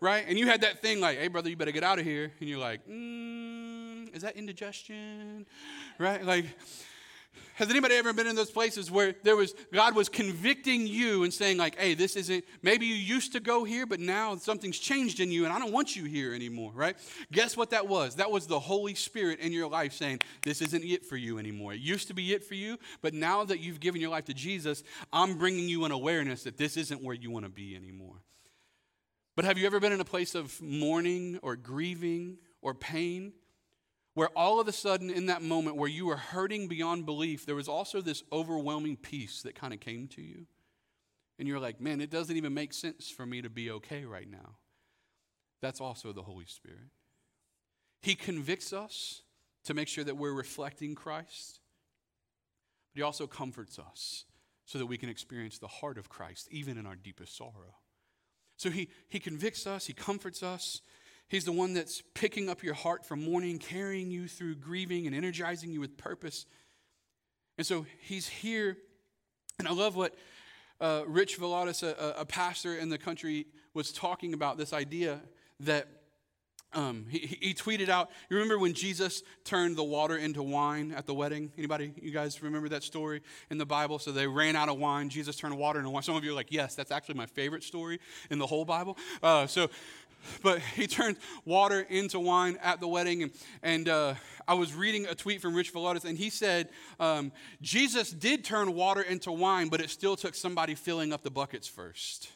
[0.00, 0.24] Right?
[0.28, 2.32] And you had that thing like, hey, brother, you better get out of here.
[2.38, 5.44] And you're like, mm, is that indigestion?
[5.98, 6.24] Right?
[6.24, 6.46] Like,
[7.58, 11.34] has anybody ever been in those places where there was God was convicting you and
[11.34, 15.18] saying, like, hey, this isn't, maybe you used to go here, but now something's changed
[15.18, 16.96] in you and I don't want you here anymore, right?
[17.32, 18.14] Guess what that was?
[18.14, 21.72] That was the Holy Spirit in your life saying, this isn't it for you anymore.
[21.72, 24.34] It used to be it for you, but now that you've given your life to
[24.34, 28.22] Jesus, I'm bringing you an awareness that this isn't where you want to be anymore.
[29.34, 33.32] But have you ever been in a place of mourning or grieving or pain?
[34.18, 37.54] Where all of a sudden, in that moment where you were hurting beyond belief, there
[37.54, 40.44] was also this overwhelming peace that kind of came to you.
[41.38, 44.28] And you're like, man, it doesn't even make sense for me to be okay right
[44.28, 44.56] now.
[45.62, 46.90] That's also the Holy Spirit.
[48.02, 49.22] He convicts us
[49.66, 51.60] to make sure that we're reflecting Christ,
[52.92, 54.24] but He also comforts us
[54.64, 57.76] so that we can experience the heart of Christ, even in our deepest sorrow.
[58.56, 60.80] So He, he convicts us, He comforts us,
[61.28, 65.14] He's the one that's picking up your heart from mourning, carrying you through grieving, and
[65.14, 66.46] energizing you with purpose.
[67.58, 68.76] And so he's here.
[69.58, 70.14] And I love what
[70.80, 75.20] uh, Rich Villodas, a, a, pastor in the country, was talking about this idea
[75.60, 75.88] that
[76.72, 81.06] um, he, he, tweeted out, you remember when Jesus turned the water into wine at
[81.06, 81.50] the wedding?
[81.56, 83.98] Anybody, you guys remember that story in the Bible?
[83.98, 85.08] So they ran out of wine.
[85.08, 86.02] Jesus turned water into wine.
[86.02, 87.98] Some of you are like, yes, that's actually my favorite story
[88.30, 88.98] in the whole Bible.
[89.22, 89.70] Uh, so
[90.42, 93.24] but he turned water into wine at the wedding.
[93.24, 94.14] And, and uh,
[94.46, 98.74] I was reading a tweet from Rich Villodas, and he said, um, Jesus did turn
[98.74, 102.30] water into wine, but it still took somebody filling up the buckets first.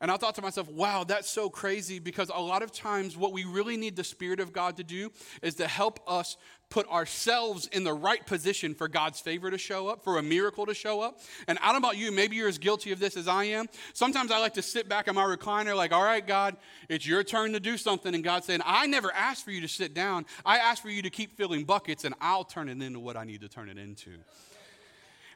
[0.00, 3.32] And I thought to myself, wow, that's so crazy because a lot of times what
[3.32, 6.36] we really need the Spirit of God to do is to help us
[6.74, 10.66] put ourselves in the right position for God's favor to show up, for a miracle
[10.66, 11.20] to show up.
[11.46, 13.68] And I don't know about you, maybe you're as guilty of this as I am.
[13.92, 16.56] Sometimes I like to sit back in my recliner, like, all right, God,
[16.88, 18.12] it's your turn to do something.
[18.12, 20.26] And God's saying, I never asked for you to sit down.
[20.44, 23.22] I asked for you to keep filling buckets, and I'll turn it into what I
[23.22, 24.10] need to turn it into.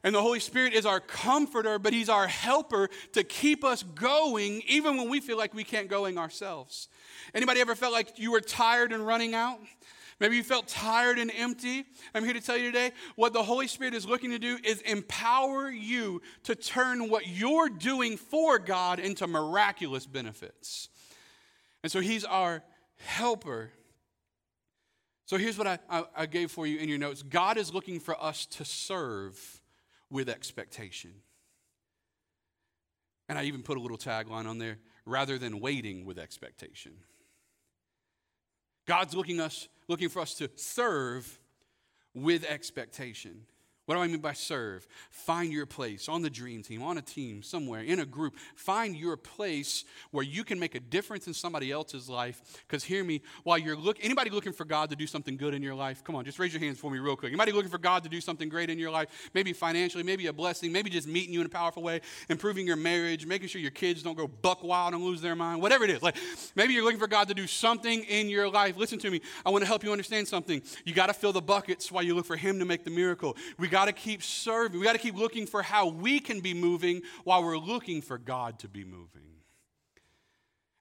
[0.03, 4.63] And the Holy Spirit is our comforter, but He's our helper to keep us going
[4.67, 6.89] even when we feel like we can't going ourselves.
[7.33, 9.61] Anybody ever felt like you were tired and running out?
[10.21, 11.85] Maybe you felt tired and empty.
[12.13, 14.81] I'm here to tell you today what the Holy Spirit is looking to do is
[14.81, 20.89] empower you to turn what you're doing for God into miraculous benefits.
[21.83, 22.65] And so He's our
[22.97, 23.71] helper.
[25.27, 28.01] So here's what I, I, I gave for you in your notes God is looking
[28.01, 29.61] for us to serve
[30.11, 31.13] with expectation.
[33.29, 36.93] And I even put a little tagline on there rather than waiting with expectation.
[38.87, 41.41] God's looking us looking for us to serve
[42.15, 43.47] with expectation.
[43.89, 44.87] What do I mean by serve?
[45.11, 48.37] Find your place on the dream team, on a team, somewhere, in a group.
[48.55, 52.43] Find your place where you can make a difference in somebody else's life.
[52.67, 55.63] Because hear me, while you're looking, anybody looking for God to do something good in
[55.63, 56.05] your life?
[56.05, 57.31] Come on, just raise your hands for me real quick.
[57.31, 59.31] Anybody looking for God to do something great in your life?
[59.33, 62.77] Maybe financially, maybe a blessing, maybe just meeting you in a powerful way, improving your
[62.77, 65.91] marriage, making sure your kids don't go buck wild and lose their mind, whatever it
[65.91, 66.03] is.
[66.03, 66.17] Like
[66.55, 68.77] maybe you're looking for God to do something in your life.
[68.77, 69.23] Listen to me.
[69.47, 70.61] I want to help you understand something.
[70.85, 73.35] You got to fill the buckets while you look for Him to make the miracle.
[73.57, 74.81] We got got to keep serving.
[74.81, 78.19] We got to keep looking for how we can be moving while we're looking for
[78.19, 79.23] God to be moving.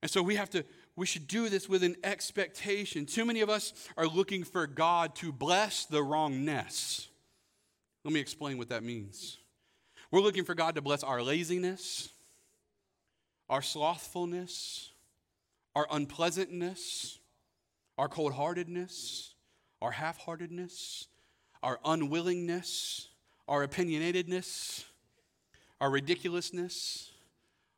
[0.02, 3.06] And so we have to, we should do this with an expectation.
[3.06, 7.08] Too many of us are looking for God to bless the wrongness.
[8.04, 9.38] Let me explain what that means.
[10.10, 12.10] We're looking for God to bless our laziness,
[13.48, 14.90] our slothfulness,
[15.76, 17.20] our unpleasantness,
[18.00, 19.36] our cold heartedness,
[19.84, 21.08] our half heartedness,
[21.64, 23.08] our unwillingness,
[23.48, 24.84] our opinionatedness,
[25.80, 27.12] our ridiculousness,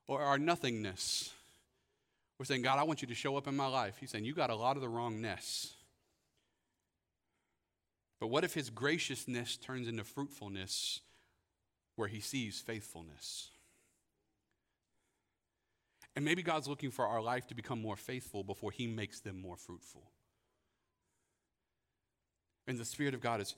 [0.08, 1.32] or our nothingness.
[2.38, 3.98] We're saying, God, I want you to show up in my life.
[4.00, 5.74] He's saying, You got a lot of the wrongness.
[8.20, 11.02] But what if his graciousness turns into fruitfulness
[12.00, 13.50] where he sees faithfulness.
[16.16, 19.42] And maybe God's looking for our life to become more faithful before he makes them
[19.42, 20.10] more fruitful.
[22.70, 23.56] And the Spirit of God is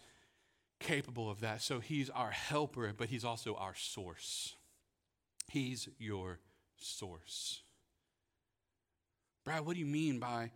[0.80, 1.62] capable of that.
[1.62, 4.56] So he's our helper, but he's also our source.
[5.50, 6.39] He's your
[6.78, 7.62] source.
[9.43, 10.52] Brad, what do you mean by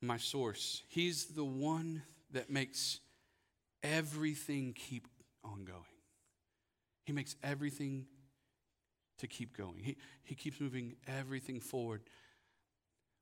[0.00, 0.82] my source?
[0.88, 2.02] He's the one
[2.32, 3.00] that makes
[3.82, 5.06] everything keep
[5.44, 5.82] on going.
[7.04, 8.06] He makes everything
[9.18, 9.82] to keep going.
[9.82, 12.00] He, he keeps moving everything forward.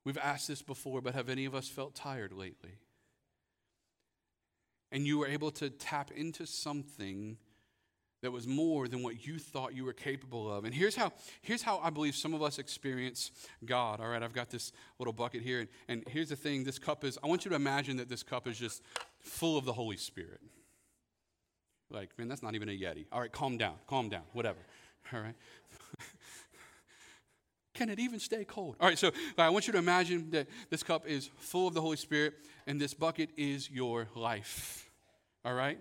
[0.05, 2.79] We've asked this before, but have any of us felt tired lately?
[4.93, 7.37] And you were able to tap into something
[8.23, 10.65] that was more than what you thought you were capable of.
[10.65, 13.31] And here's how, here's how I believe some of us experience
[13.65, 14.01] God.
[14.01, 15.61] All right, I've got this little bucket here.
[15.61, 18.23] And, and here's the thing this cup is, I want you to imagine that this
[18.23, 18.83] cup is just
[19.19, 20.41] full of the Holy Spirit.
[21.91, 23.07] Like, man, that's not even a Yeti.
[23.11, 24.59] All right, calm down, calm down, whatever.
[25.13, 25.35] All right.
[27.75, 28.77] Can it even stay cold?
[28.81, 31.81] All right, so I want you to imagine that this cup is full of the
[31.81, 32.35] Holy Spirit
[32.71, 34.89] and this bucket is your life.
[35.45, 35.77] All right?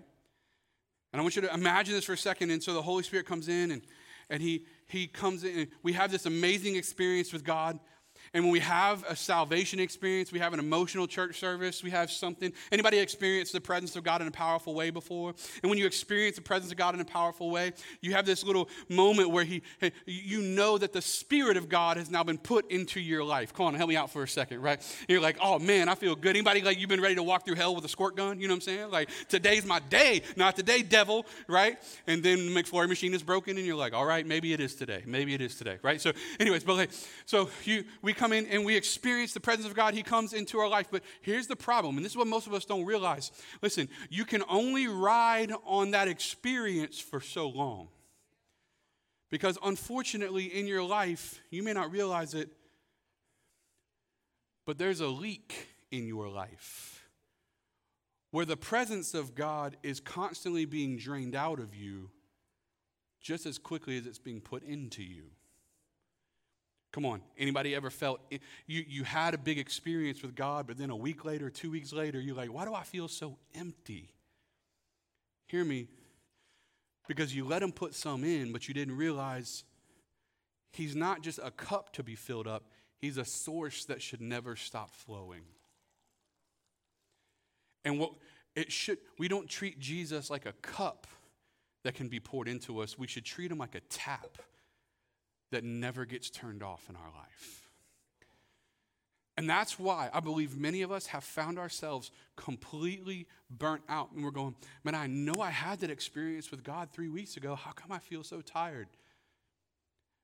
[1.12, 2.50] And I want you to imagine this for a second.
[2.50, 3.82] And so the Holy Spirit comes in and,
[4.28, 7.78] and he, he comes in and we have this amazing experience with God.
[8.32, 12.10] And when we have a salvation experience, we have an emotional church service, we have
[12.10, 12.52] something.
[12.70, 15.34] Anybody experienced the presence of God in a powerful way before?
[15.62, 18.44] And when you experience the presence of God in a powerful way, you have this
[18.44, 19.62] little moment where he,
[20.06, 23.52] you know that the Spirit of God has now been put into your life.
[23.52, 24.78] Come on, help me out for a second, right?
[24.78, 26.30] And you're like, oh man, I feel good.
[26.36, 28.38] Anybody like you've been ready to walk through hell with a squirt gun?
[28.38, 28.90] You know what I'm saying?
[28.90, 31.78] Like, today's my day, not today, devil, right?
[32.06, 34.76] And then the McFlurry machine is broken, and you're like, all right, maybe it is
[34.76, 35.02] today.
[35.04, 36.00] Maybe it is today, right?
[36.00, 36.90] So, anyways, but like,
[37.26, 39.94] so you, we come in and we experience the presence of God.
[39.94, 40.88] He comes into our life.
[40.90, 43.32] But here's the problem, and this is what most of us don't realize.
[43.62, 47.88] Listen, you can only ride on that experience for so long.
[49.30, 52.50] Because unfortunately, in your life, you may not realize it,
[54.66, 57.08] but there's a leak in your life
[58.32, 62.10] where the presence of God is constantly being drained out of you
[63.20, 65.30] just as quickly as it's being put into you.
[66.92, 68.20] Come on, anybody ever felt
[68.66, 71.92] you, you had a big experience with God, but then a week later, two weeks
[71.92, 74.10] later, you're like, why do I feel so empty?
[75.46, 75.88] Hear me,
[77.06, 79.64] because you let Him put some in, but you didn't realize
[80.72, 82.64] He's not just a cup to be filled up,
[82.98, 85.42] He's a source that should never stop flowing.
[87.84, 88.12] And what
[88.56, 91.06] it should, we don't treat Jesus like a cup
[91.84, 94.38] that can be poured into us, we should treat Him like a tap
[95.50, 97.70] that never gets turned off in our life.
[99.36, 104.12] And that's why I believe many of us have found ourselves completely burnt out.
[104.12, 107.54] And we're going, man, I know I had that experience with God three weeks ago.
[107.54, 108.88] How come I feel so tired?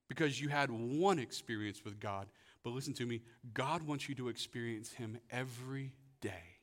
[0.08, 2.26] Because you had one experience with God.
[2.62, 3.22] But listen to me
[3.54, 6.58] God wants you to experience Him every day.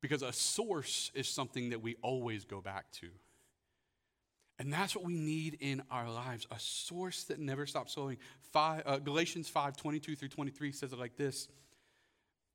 [0.00, 3.08] Because a source is something that we always go back to.
[4.58, 8.16] And that's what we need in our lives a source that never stops flowing.
[8.52, 11.48] Five, uh, Galatians 5 22 through 23 says it like this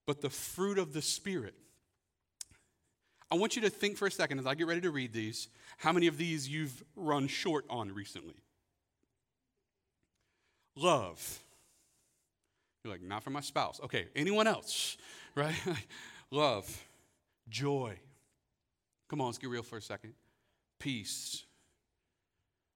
[0.07, 1.55] But the fruit of the Spirit.
[3.31, 5.47] I want you to think for a second as I get ready to read these,
[5.77, 8.35] how many of these you've run short on recently?
[10.75, 11.39] Love.
[12.83, 13.79] You're like, not for my spouse.
[13.83, 14.97] Okay, anyone else,
[15.35, 15.55] right?
[16.31, 16.85] Love,
[17.47, 17.97] joy.
[19.09, 20.13] Come on, let's get real for a second.
[20.79, 21.43] Peace,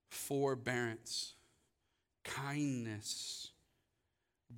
[0.09, 1.33] forbearance,
[2.23, 3.51] kindness,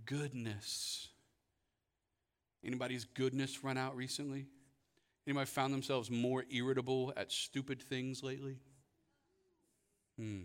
[0.05, 1.09] goodness.
[2.65, 4.47] Anybody's goodness run out recently?
[5.25, 8.57] Anybody found themselves more irritable at stupid things lately?
[10.17, 10.43] Hmm.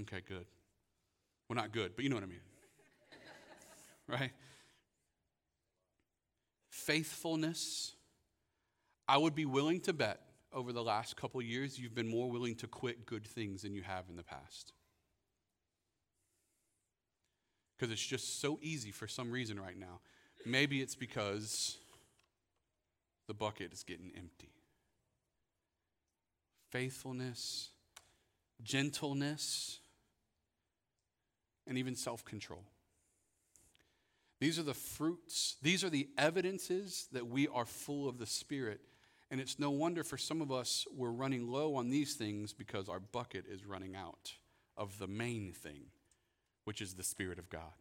[0.00, 0.46] Okay, good.
[1.48, 2.40] Well, not good, but you know what I mean.
[4.06, 4.30] right?
[6.70, 7.94] Faithfulness.
[9.08, 10.20] I would be willing to bet
[10.52, 13.82] over the last couple years, you've been more willing to quit good things than you
[13.82, 14.72] have in the past.
[17.76, 20.00] Because it's just so easy for some reason right now.
[20.44, 21.76] Maybe it's because
[23.26, 24.50] the bucket is getting empty.
[26.70, 27.70] Faithfulness,
[28.62, 29.78] gentleness,
[31.66, 32.64] and even self control.
[34.40, 38.80] These are the fruits, these are the evidences that we are full of the Spirit
[39.30, 42.88] and it's no wonder for some of us we're running low on these things because
[42.88, 44.32] our bucket is running out
[44.76, 45.86] of the main thing,
[46.64, 47.74] which is the Spirit of God.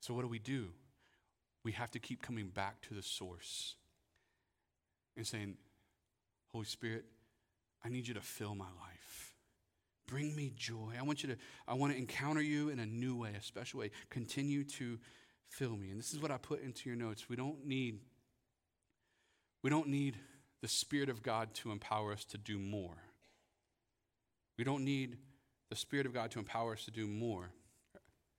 [0.00, 0.68] So, what do we do?
[1.64, 3.76] We have to keep coming back to the source
[5.16, 5.56] and saying,
[6.52, 7.04] Holy Spirit,
[7.84, 9.34] I need you to fill my life.
[10.08, 10.94] Bring me joy.
[10.98, 11.36] I want you to,
[11.68, 13.90] I want to encounter you in a new way, a special way.
[14.10, 14.98] Continue to
[15.48, 15.90] fill me.
[15.90, 17.28] And this is what I put into your notes.
[17.28, 18.00] We don't need,
[19.62, 20.16] we don't need
[20.60, 22.96] the Spirit of God to empower us to do more.
[24.58, 25.18] We don't need
[25.70, 27.50] the Spirit of God to empower us to do more.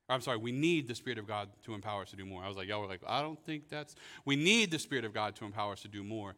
[0.10, 2.44] I'm sorry, we need the Spirit of God to empower us to do more.
[2.44, 3.96] I was like, y'all were like, I don't think that's.
[4.26, 6.36] We need the Spirit of God to empower us to do more.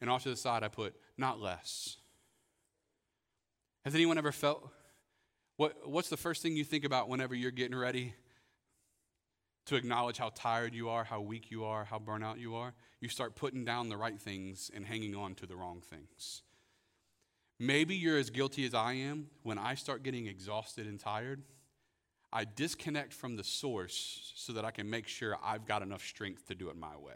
[0.00, 1.96] And off to the side, I put, not less.
[3.84, 4.68] Has anyone ever felt?
[5.56, 8.14] What, what's the first thing you think about whenever you're getting ready
[9.66, 12.74] to acknowledge how tired you are, how weak you are, how burnout you are?
[13.00, 16.42] You start putting down the right things and hanging on to the wrong things.
[17.58, 19.28] Maybe you're as guilty as I am.
[19.42, 21.42] When I start getting exhausted and tired,
[22.32, 26.46] I disconnect from the source so that I can make sure I've got enough strength
[26.48, 27.14] to do it my way.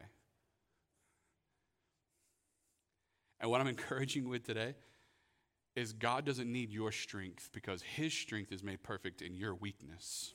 [3.41, 4.75] And what I'm encouraging with today
[5.75, 10.35] is God doesn't need your strength because his strength is made perfect in your weakness.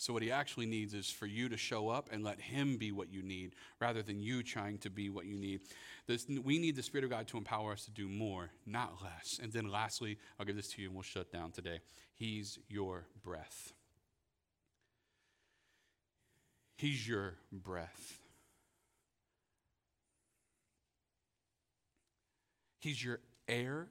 [0.00, 2.92] So, what he actually needs is for you to show up and let him be
[2.92, 5.60] what you need rather than you trying to be what you need.
[6.06, 9.40] This, we need the Spirit of God to empower us to do more, not less.
[9.42, 11.80] And then, lastly, I'll give this to you and we'll shut down today.
[12.14, 13.72] He's your breath.
[16.76, 18.20] He's your breath.
[22.78, 23.88] He's your air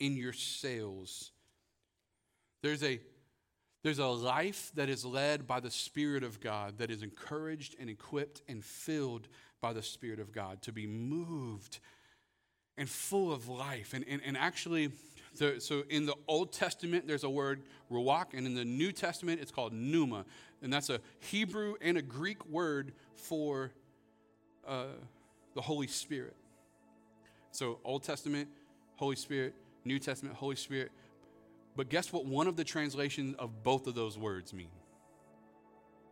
[0.00, 1.30] in your sails.
[2.62, 2.98] There's a
[3.82, 7.90] there's a life that is led by the Spirit of God, that is encouraged and
[7.90, 9.28] equipped and filled
[9.60, 11.80] by the Spirit of God, to be moved
[12.78, 13.92] and full of life.
[13.92, 14.92] And, and, and actually,
[15.36, 19.40] the, so in the Old Testament, there's a word ruach, and in the New Testament,
[19.40, 20.24] it's called pneuma.
[20.62, 23.72] And that's a Hebrew and a Greek word for
[24.66, 24.84] uh,
[25.54, 26.36] the Holy Spirit.
[27.50, 28.48] So, Old Testament,
[28.96, 30.92] Holy Spirit, New Testament, Holy Spirit.
[31.74, 34.70] But guess what one of the translations of both of those words mean?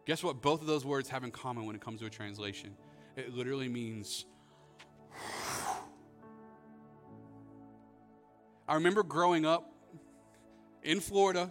[0.06, 2.74] Guess what both of those words have in common when it comes to a translation?
[3.16, 4.24] It literally means.
[8.68, 9.70] I remember growing up
[10.82, 11.50] in Florida,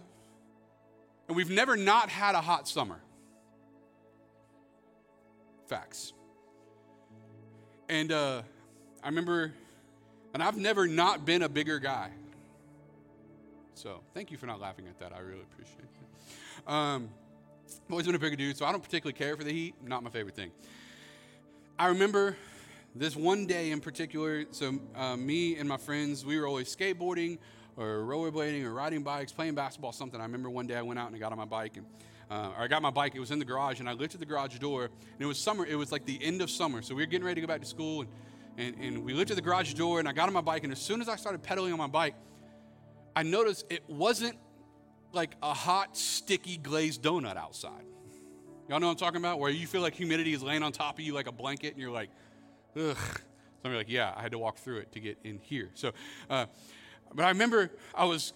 [1.28, 3.00] and we've never not had a hot summer.
[5.68, 6.12] Facts.
[7.88, 8.42] And uh,
[9.02, 9.52] I remember,
[10.34, 12.10] and I've never not been a bigger guy.
[13.80, 15.16] So thank you for not laughing at that.
[15.16, 16.70] I really appreciate it.
[16.70, 17.08] Um,
[17.66, 19.74] I've always been a bigger dude, so I don't particularly care for the heat.
[19.82, 20.50] Not my favorite thing.
[21.78, 22.36] I remember
[22.94, 24.44] this one day in particular.
[24.50, 27.38] So uh, me and my friends, we were always skateboarding
[27.78, 30.20] or rollerblading or riding bikes, playing basketball, something.
[30.20, 31.86] I remember one day I went out and I got on my bike and.
[32.30, 33.16] Uh, I got my bike.
[33.16, 34.84] It was in the garage, and I lifted the garage door.
[34.84, 35.66] And it was summer.
[35.66, 37.60] It was like the end of summer, so we were getting ready to go back
[37.60, 38.02] to school.
[38.02, 38.08] And,
[38.56, 40.62] and, and we lifted the garage door, and I got on my bike.
[40.62, 42.14] And as soon as I started pedaling on my bike,
[43.14, 44.36] I noticed it wasn't
[45.12, 47.84] like a hot, sticky glazed donut outside.
[48.68, 49.40] Y'all know what I'm talking about?
[49.40, 51.82] Where you feel like humidity is laying on top of you like a blanket, and
[51.82, 52.10] you're like,
[52.76, 52.96] ugh.
[53.62, 55.68] So I'm like, yeah, I had to walk through it to get in here.
[55.74, 55.92] So,
[56.30, 56.46] uh,
[57.12, 58.32] but I remember I was,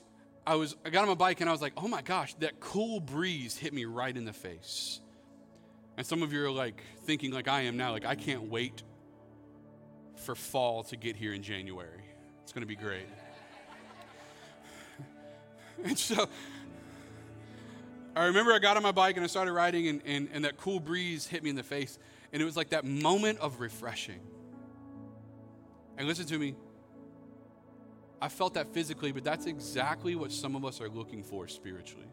[0.46, 2.60] I was, I got on my bike and I was like, oh my gosh, that
[2.60, 5.00] cool breeze hit me right in the face.
[5.96, 8.82] And some of you are like thinking, like I am now, like I can't wait
[10.16, 12.02] for fall to get here in January.
[12.42, 13.06] It's going to be great.
[15.84, 16.28] And so
[18.16, 20.56] I remember I got on my bike and I started riding, and, and, and that
[20.56, 21.98] cool breeze hit me in the face.
[22.32, 24.20] And it was like that moment of refreshing.
[25.98, 26.54] And listen to me,
[28.20, 32.08] I felt that physically, but that's exactly what some of us are looking for spiritually.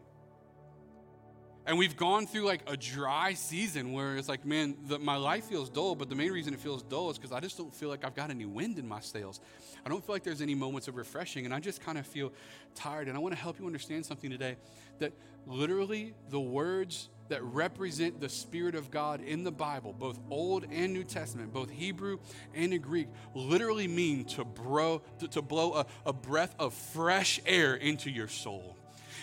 [1.64, 5.44] And we've gone through like a dry season where it's like, man, the, my life
[5.44, 7.88] feels dull, but the main reason it feels dull is because I just don't feel
[7.88, 9.40] like I've got any wind in my sails.
[9.86, 12.32] I don't feel like there's any moments of refreshing, and I just kind of feel
[12.74, 13.06] tired.
[13.06, 14.56] And I want to help you understand something today
[14.98, 15.12] that
[15.46, 20.92] literally the words that represent the Spirit of God in the Bible, both Old and
[20.92, 22.18] New Testament, both Hebrew
[22.54, 27.76] and Greek, literally mean to, bro, to, to blow a, a breath of fresh air
[27.76, 28.76] into your soul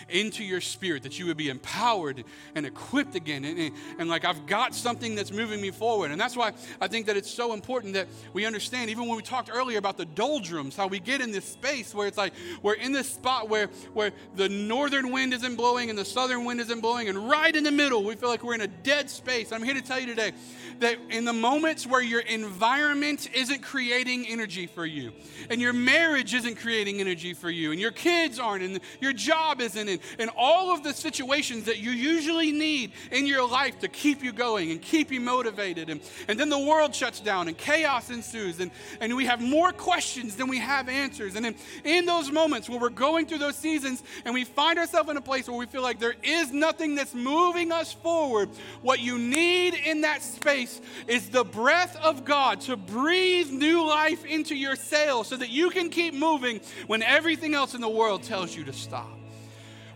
[0.08, 2.24] into your spirit, that you would be empowered
[2.54, 3.44] and equipped again.
[3.44, 6.10] And, and, and, like, I've got something that's moving me forward.
[6.10, 9.22] And that's why I think that it's so important that we understand, even when we
[9.22, 12.32] talked earlier about the doldrums, how we get in this space where it's like
[12.62, 16.60] we're in this spot where, where the northern wind isn't blowing and the southern wind
[16.60, 17.08] isn't blowing.
[17.08, 19.52] And right in the middle, we feel like we're in a dead space.
[19.52, 20.32] I'm here to tell you today
[20.78, 25.12] that in the moments where your environment isn't creating energy for you,
[25.50, 29.60] and your marriage isn't creating energy for you, and your kids aren't, and your job
[29.60, 33.88] isn't, and, and all of the situations that you usually need in your life to
[33.88, 35.90] keep you going and keep you motivated.
[35.90, 38.70] And, and then the world shuts down and chaos ensues, and,
[39.00, 41.36] and we have more questions than we have answers.
[41.36, 45.10] And in, in those moments where we're going through those seasons and we find ourselves
[45.10, 48.48] in a place where we feel like there is nothing that's moving us forward,
[48.82, 54.24] what you need in that space is the breath of God to breathe new life
[54.24, 58.22] into your sails so that you can keep moving when everything else in the world
[58.22, 59.19] tells you to stop.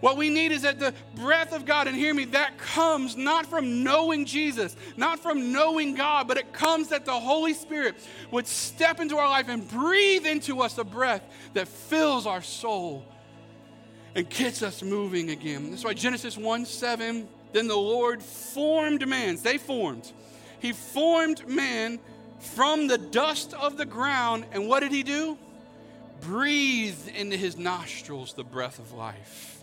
[0.04, 3.46] What we need is that the breath of God, and hear me, that comes not
[3.46, 7.94] from knowing Jesus, not from knowing God, but it comes that the Holy Spirit
[8.30, 11.22] would step into our life and breathe into us a breath
[11.54, 13.06] that fills our soul
[14.14, 15.70] and gets us moving again.
[15.70, 19.36] That's why Genesis 1 7, then the Lord formed man.
[19.36, 20.12] They formed.
[20.60, 21.98] He formed man
[22.40, 25.38] from the dust of the ground, and what did he do?
[26.20, 29.53] Breathed into his nostrils the breath of life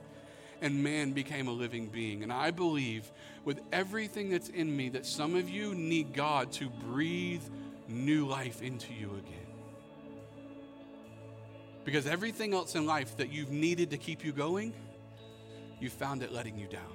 [0.61, 2.23] and man became a living being.
[2.23, 3.11] And I believe
[3.43, 7.43] with everything that's in me that some of you need God to breathe
[7.87, 9.47] new life into you again.
[11.83, 14.73] Because everything else in life that you've needed to keep you going,
[15.79, 16.93] you found it letting you down.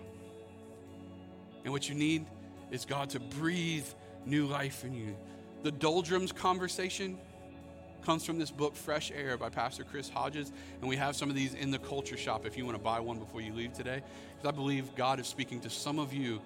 [1.65, 2.27] And what you need
[2.71, 3.87] is God to breathe
[4.25, 5.17] new life in you.
[5.65, 7.19] The doldrums conversation
[8.03, 10.53] comes from this book, Fresh Air, by Pastor Chris Hodges.
[10.81, 13.01] And we have some of these in the culture shop if you want to buy
[13.01, 14.03] one before you leave today.
[14.37, 16.41] Because I believe God is speaking to some of you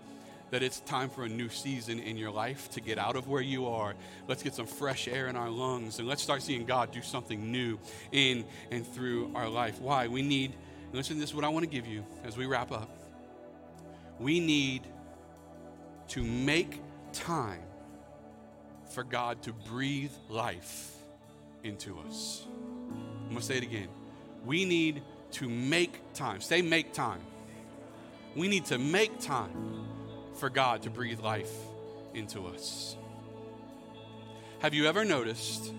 [0.51, 3.43] that it's time for a new season in your life to get out of where
[3.43, 3.95] you are.
[4.27, 7.53] Let's get some fresh air in our lungs and let's start seeing God do something
[7.53, 7.79] new
[8.11, 9.81] in and through our life.
[9.81, 10.09] Why?
[10.09, 10.53] We need,
[10.93, 12.91] listen, this is what I want to give you as we wrap up.
[14.19, 14.83] We need
[16.09, 16.81] to make
[17.13, 17.63] time
[18.91, 21.00] for God to breathe life
[21.63, 22.47] into us.
[22.51, 23.89] I'm going to say it again.
[24.45, 25.03] We need
[25.33, 26.41] to make time.
[26.41, 27.21] Say, make time.
[28.35, 29.87] We need to make time
[30.35, 31.53] for God to breathe life
[32.15, 32.97] into us.
[34.61, 35.73] Have you ever noticed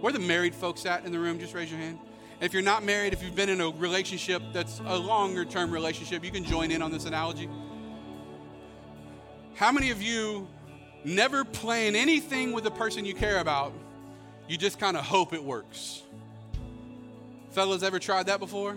[0.00, 1.38] where the married folks at in the room?
[1.38, 1.98] Just raise your hand.
[2.40, 6.24] If you're not married, if you've been in a relationship that's a longer term relationship,
[6.24, 7.48] you can join in on this analogy.
[9.54, 10.48] How many of you
[11.04, 13.74] never plan anything with the person you care about
[14.50, 16.02] you just kind of hope it works.
[17.52, 18.76] Fellas, ever tried that before?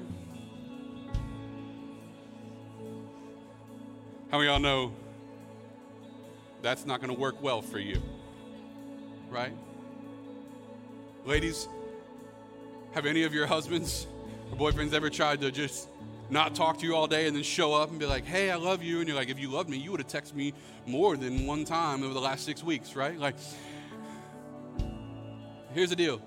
[4.30, 4.94] How many y'all know
[6.62, 8.00] that's not going to work well for you?
[9.32, 9.52] Right?
[11.26, 11.68] Ladies,
[12.92, 14.06] have any of your husbands
[14.52, 15.90] or boyfriends ever tried to just
[16.30, 18.58] not talk to you all day and then show up and be like, hey, I
[18.58, 19.00] love you?
[19.00, 20.54] And you're like, if you loved me, you would have texted me
[20.86, 23.18] more than one time over the last six weeks, right?
[23.18, 23.36] Like,
[25.74, 26.22] Here's the deal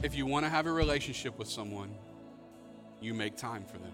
[0.00, 1.90] if you want to have a relationship with someone,
[3.00, 3.92] you make time for them.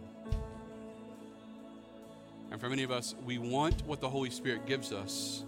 [2.50, 5.44] And for many of us, we want what the Holy Spirit gives us,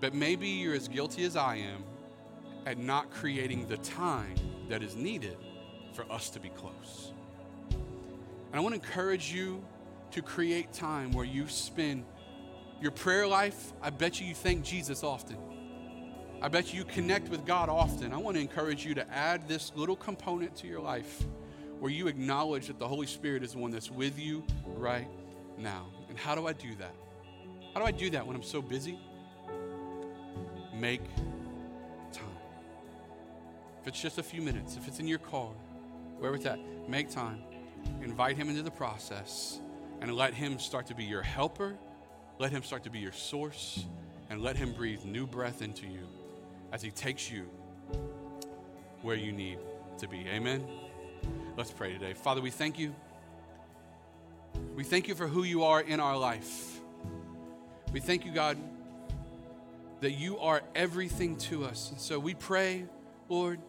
[0.00, 1.82] but maybe you're as guilty as I am
[2.66, 4.34] at not creating the time
[4.68, 5.38] that is needed
[5.94, 7.12] for us to be close.
[7.70, 9.64] And I want to encourage you
[10.10, 12.04] to create time where you spend
[12.78, 13.72] your prayer life.
[13.80, 15.47] I bet you you thank Jesus often.
[16.40, 18.12] I bet you connect with God often.
[18.12, 21.24] I want to encourage you to add this little component to your life
[21.80, 25.08] where you acknowledge that the Holy Spirit is the one that's with you right
[25.56, 25.86] now.
[26.08, 26.94] And how do I do that?
[27.74, 29.00] How do I do that when I'm so busy?
[30.72, 31.02] Make
[32.12, 32.38] time.
[33.82, 35.50] If it's just a few minutes, if it's in your car,
[36.18, 37.40] wherever it's at, make time.
[38.00, 39.58] Invite Him into the process
[40.00, 41.76] and let Him start to be your helper.
[42.38, 43.84] Let Him start to be your source
[44.30, 46.06] and let Him breathe new breath into you
[46.72, 47.48] as He takes you
[49.02, 49.58] where you need
[49.98, 50.26] to be.
[50.28, 50.64] Amen.
[51.56, 52.14] Let's pray today.
[52.14, 52.94] Father, we thank you.
[54.74, 56.80] We thank you for who you are in our life.
[57.92, 58.56] We thank you, God,
[60.00, 61.90] that you are everything to us.
[61.90, 62.84] And so we pray,
[63.28, 63.60] Lord,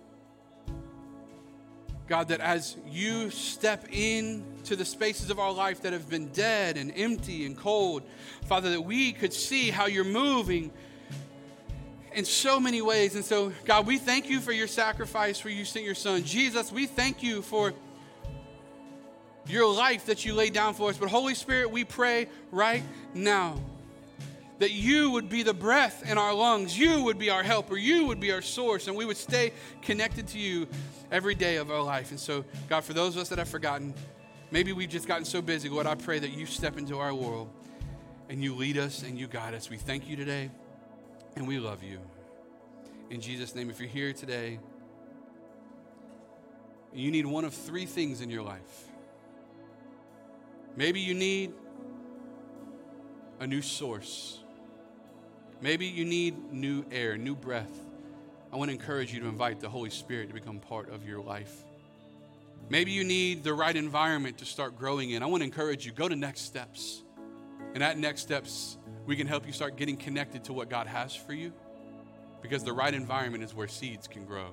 [2.08, 6.76] God, that as you step into the spaces of our life that have been dead
[6.76, 8.04] and empty and cold,
[8.46, 10.72] Father, that we could see how you're moving
[12.14, 13.16] in so many ways.
[13.16, 16.24] And so, God, we thank you for your sacrifice, for you sent your son.
[16.24, 17.74] Jesus, we thank you for
[19.48, 20.98] your life that you laid down for us.
[20.98, 22.84] But, Holy Spirit, we pray right
[23.14, 23.60] now
[24.60, 26.78] that you would be the breath in our lungs.
[26.78, 27.78] You would be our helper.
[27.78, 28.88] You would be our source.
[28.88, 30.68] And we would stay connected to you
[31.12, 32.12] every day of our life.
[32.12, 33.94] And so, God, for those of us that have forgotten,
[34.52, 37.50] maybe we've just gotten so busy, Lord, I pray that you step into our world
[38.28, 39.70] and you lead us and you guide us.
[39.70, 40.52] We thank you today
[41.40, 42.00] and we love you.
[43.10, 44.60] In Jesus' name, if you're here today,
[46.94, 48.90] you need one of three things in your life.
[50.76, 51.54] Maybe you need
[53.40, 54.40] a new source.
[55.62, 57.72] Maybe you need new air, new breath.
[58.52, 61.22] I want to encourage you to invite the Holy Spirit to become part of your
[61.22, 61.64] life.
[62.70, 65.24] Maybe you need the right environment to start growing in.
[65.24, 67.02] I want to encourage you go to next steps.
[67.74, 68.78] And at next steps,
[69.10, 71.52] we can help you start getting connected to what God has for you
[72.44, 74.52] because the right environment is where seeds can grow.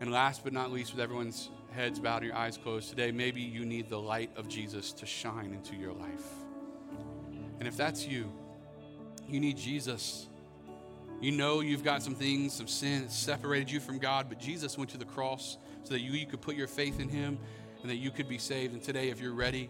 [0.00, 3.40] And last but not least, with everyone's heads bowed and your eyes closed today, maybe
[3.40, 6.24] you need the light of Jesus to shine into your life.
[7.58, 8.32] And if that's you,
[9.28, 10.28] you need Jesus.
[11.20, 14.90] You know you've got some things, some sin separated you from God, but Jesus went
[14.90, 17.40] to the cross so that you, you could put your faith in Him
[17.80, 18.72] and that you could be saved.
[18.72, 19.68] And today, if you're ready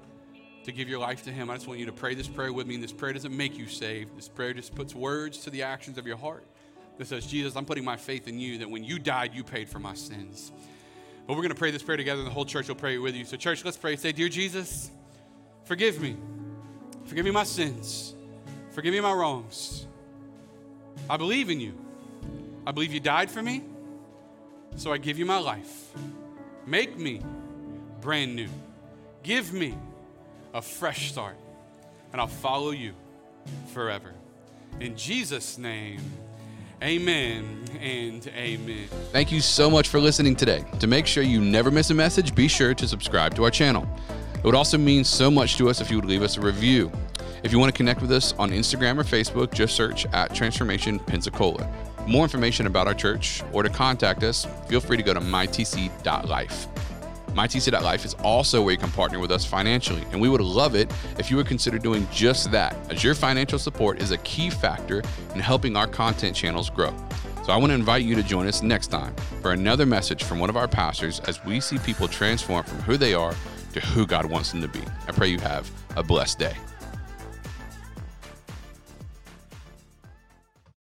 [0.64, 2.66] to give your life to Him, I just want you to pray this prayer with
[2.66, 2.74] me.
[2.74, 5.98] And this prayer doesn't make you saved, this prayer just puts words to the actions
[5.98, 6.44] of your heart
[6.98, 9.68] that says, Jesus, I'm putting my faith in you, that when you died, you paid
[9.68, 10.52] for my sins.
[11.26, 13.14] But we're going to pray this prayer together, and the whole church will pray with
[13.14, 13.24] you.
[13.24, 13.96] So, church, let's pray.
[13.96, 14.90] Say, Dear Jesus,
[15.64, 16.16] forgive me.
[17.06, 18.14] Forgive me my sins.
[18.70, 19.86] Forgive me my wrongs.
[21.08, 21.74] I believe in you.
[22.66, 23.62] I believe you died for me.
[24.76, 25.92] So I give you my life.
[26.66, 27.20] Make me
[28.00, 28.48] brand new.
[29.22, 29.76] Give me
[30.54, 31.36] a fresh start.
[32.12, 32.92] And I'll follow you
[33.72, 34.12] forever.
[34.80, 36.00] In Jesus' name,
[36.82, 38.88] amen and amen.
[39.12, 40.64] Thank you so much for listening today.
[40.80, 43.86] To make sure you never miss a message, be sure to subscribe to our channel.
[44.34, 46.90] It would also mean so much to us if you would leave us a review.
[47.42, 50.98] If you want to connect with us on Instagram or Facebook, just search at Transformation
[50.98, 51.68] Pensacola.
[51.96, 55.20] For more information about our church or to contact us, feel free to go to
[55.20, 56.66] mytc.life.
[57.34, 60.92] MyTC.life is also where you can partner with us financially, and we would love it
[61.18, 65.02] if you would consider doing just that, as your financial support is a key factor
[65.34, 66.94] in helping our content channels grow.
[67.44, 70.38] So I want to invite you to join us next time for another message from
[70.38, 73.34] one of our pastors as we see people transform from who they are
[73.72, 74.82] to who God wants them to be.
[75.08, 76.54] I pray you have a blessed day.